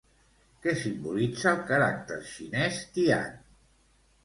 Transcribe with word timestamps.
Què 0.63 0.71
simbolitza 0.83 1.51
el 1.51 1.61
caràcter 1.73 2.19
xinès 2.33 2.83
Tian? 2.99 3.39